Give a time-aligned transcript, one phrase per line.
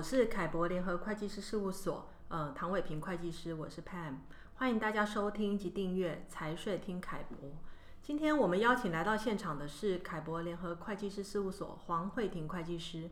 [0.00, 4.14] 我是凯博联合会计师事务所，呃，唐伟平会计师，我是 Pam，
[4.54, 7.36] 欢迎大家收听及订阅财税听凯博。
[8.00, 13.10] 今天我们邀请来到现场的是凯博联合会计师事务所黄慧婷会计师，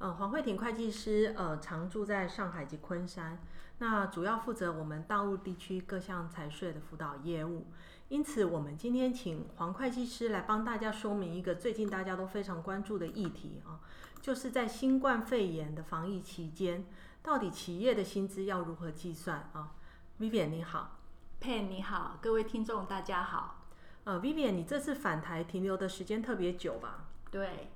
[0.00, 3.38] 呃，黄慧婷会计师呃常驻在上海及昆山，
[3.80, 7.66] 那主要负责我们大陆地区各项财税的辅导业务。
[8.08, 13.78] 因此，我们今天请黄会计师来帮大家说明一个最近大家都非常关注的议题啊，
[14.22, 16.86] 就是在新冠肺炎的防疫期间，
[17.22, 19.74] 到底企业的薪资要如何计算啊
[20.18, 20.96] ？Vivian 你好
[21.42, 23.66] ，Pen 你好，各位听众大家好。
[24.04, 27.04] 呃，Vivian 你这次返台停留的时间特别久吧？
[27.30, 27.68] 对，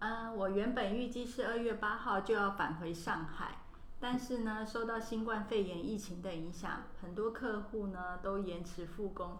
[0.00, 3.58] 呃，我原本预计是二月八号就要返回上海，
[4.00, 9.38] 但是呢，受到新冠肺炎疫情的影响，很多客户呢都延迟复工。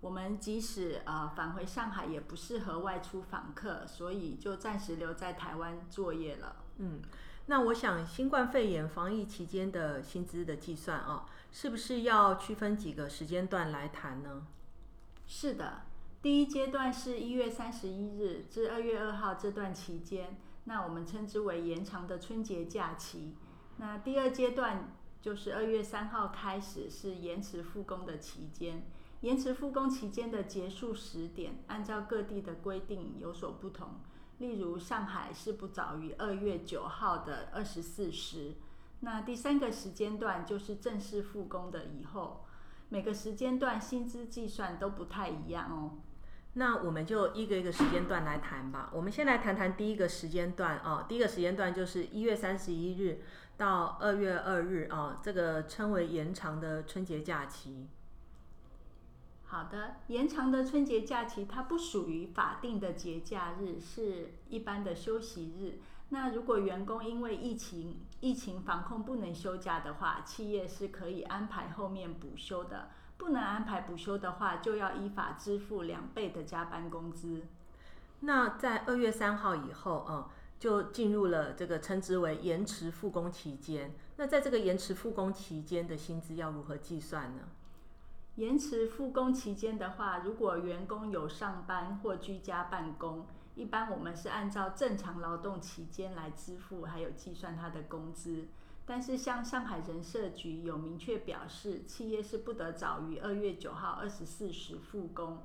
[0.00, 6.56] 我们即使呃返回上海，也不适合外出访客，所以就暂时留在台湾作业了。
[6.78, 7.00] 嗯，
[7.46, 14.44] 那我想新冠肺炎防疫期间的薪资的计算啊，是不是要区分几个时间段来谈呢？
[15.26, 15.82] 是的，
[16.22, 23.34] 第一阶段是一月三十一日至二月二号这段期间，那我们称之为延长的春节假期。
[23.78, 28.86] 那第二阶段就是二月三号开始是延迟复工的期间。
[29.22, 33.88] 延迟复工期间的结束时点，按照各地的规定有所不同。
[34.36, 38.56] 例如，上海是不早于二月九号的二十四时。
[39.00, 42.44] 那第三个时间段就是正式复工的以后。
[42.92, 45.98] 每个时间段薪资计算都不太一样哦。
[46.54, 48.90] 那我们就一个一个时间段来谈吧。
[48.92, 51.06] 我们先来谈谈第一个时间段哦。
[51.08, 53.22] 第一个时间段就是一月三十一日
[53.56, 57.86] 到二月二日啊，这个称为延长的春节假期。
[59.44, 65.78] 好的，延长的春节假期它不属于法定的节假日，是一般的休息日。
[66.08, 72.90] 那如果员工因为疫情疫情防控不能休假的话，企业是可以安排后面补休的。
[73.20, 77.42] 不能安排补休的话，就要依法支付两倍的加班工资。
[78.20, 80.26] 那在二月三号以后，嗯，
[80.58, 83.94] 就进入了这个称之为延迟复工期间。
[84.16, 87.42] 那在这个延迟复工期间的薪资要如何计算呢？
[88.36, 98.46] 延迟复工期间的话，如果员工有上班或居家办公，一般我们是按照正常劳动期间来支付，还有计算他的工资。
[98.90, 105.44] 但是像上海人社局有明确表示，企业是不得早于二月九号二十四时复工。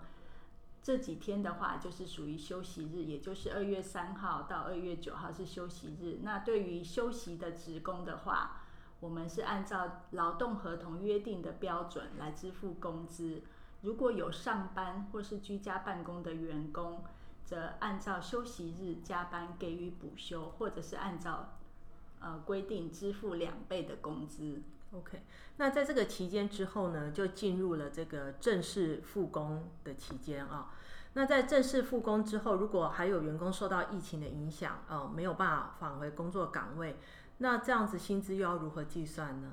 [0.81, 6.21] 这几天的话，就是属于休息日，也就是二月三号到二月九号是休息日。
[6.23, 8.63] 那对于休息的职工的话，
[8.99, 13.43] 我们是按照劳动合同约定的标准来支付工资。
[13.83, 17.03] 如果有上班或是居家办公的员工，
[17.43, 21.59] 则按照休息日加班给予补休，或者是按照
[22.25, 24.63] 呃规定支付两倍的工资。
[24.91, 25.21] OK，
[25.57, 30.73] 那在这个期间之后呢，就进入了这个正式复工的期间啊。
[31.13, 36.97] 那在正式复工之后，如果还有员工受到疫情的影响，呃，没有办法返回工作岗位。
[37.37, 39.51] 那这样子薪资又要如何计算呢？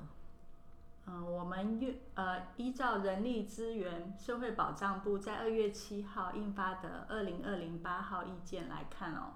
[1.05, 9.33] 嗯、呃，我们月呃依照人力资源社会保障部在二月七号印发的二零二零八号意见来看哦，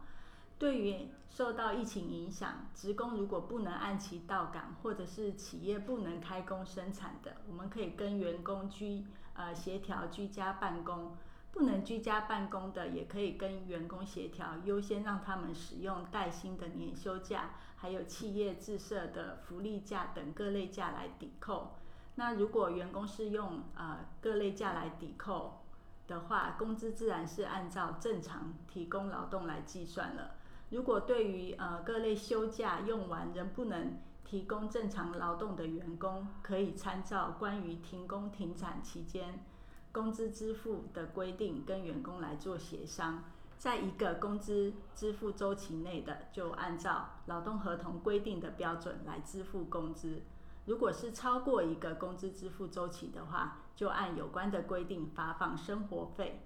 [0.59, 11.15] 对于受到疫情影响，职工如果不能按期到岗，或者是企业不能开工生产的，我们可以跟员工居呃协调居家办公。
[11.49, 21.77] 不能居家办公的，也可以跟员工协调，优先让他们使用带薪的年休假，还有企业自设的福利假等各类假来抵扣。
[22.13, 25.63] 那如果员工是用呃各类假来抵扣
[26.05, 30.35] 的话，工资自然是按照正常提供劳动来计算了。
[30.69, 39.45] 如果对于呃各类休假用完仍不能提供正常劳动的员工，可以参照关于停工停产期间。
[39.93, 43.23] 工资支付的规定跟员工来做协商，
[43.57, 50.21] 在一个工资支付周期内的，就按照劳动合同规定的标准来支付工资。
[50.65, 56.41] 如果是超过一个工资支付周期的话，就按有关的规定发放生活费。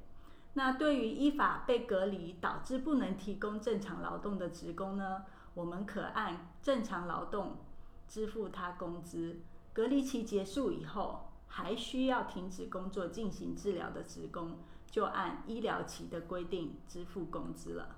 [0.54, 7.58] 那对于依法被隔离导致不能提供正常劳动的职工呢，我们可按正常劳动
[8.08, 9.40] 支付他工资。
[9.74, 14.58] 隔离期结束以后，还需要停止工作进行治疗的职工，
[14.90, 17.96] 就按医疗期的规定支付工资了。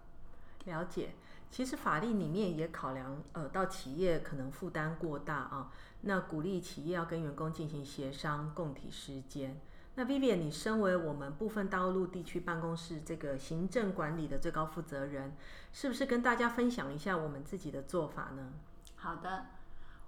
[0.66, 1.16] 了解，
[1.50, 5.72] 其实法律里面也考量，呃，到企业可能负担过大啊，
[6.02, 9.60] 那鼓励企业要跟员工进行协商，共体时间。
[9.95, 15.36] 那 Vivian，你身为我们部分大陆地区办公室这个行政管理的最高负责人，
[15.72, 18.54] 是不是跟大家分享一下我们自己的做法呢？
[18.95, 19.45] 好的，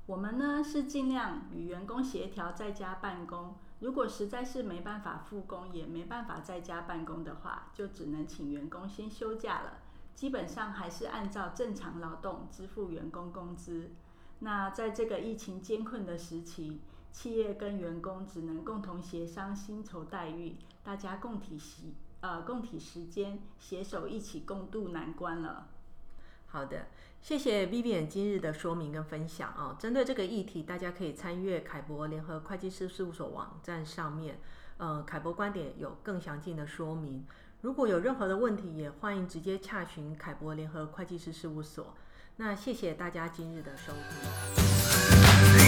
[0.07, 3.55] 我们呢是尽量与员工协调在家办公。
[3.81, 9.79] 如果实在是没办法复工，也没办法在家办公的话，就只能请员工先休假了。
[10.15, 13.91] 基本上还是按照正常劳动支付员工工资。
[14.39, 16.81] 那在这个疫情艰困的时期，
[17.15, 21.83] 企业跟员工只能共同协商薪酬待遇，大家共体时
[22.19, 25.69] 呃共体时间，携手一起共度难关了。
[26.47, 26.87] 好的，
[27.21, 29.77] 谢谢 Vivian 今日的说明跟分享啊。
[29.79, 34.37] 针对这个议题，大家可以参阅凯博联合会计师事务所网站上面，
[34.77, 37.25] 呃，凯博观点有更详尽的说明。
[37.61, 41.95] 如果有任何的问题，也欢迎直接洽询凯博联合会计师事务所。
[42.35, 45.64] 那谢谢大家今日的收听。